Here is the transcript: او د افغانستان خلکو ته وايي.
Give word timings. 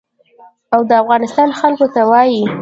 او 0.73 0.81
د 0.89 0.91
افغانستان 1.01 1.49
خلکو 1.59 1.85
ته 1.93 2.01
وايي. 2.11 2.43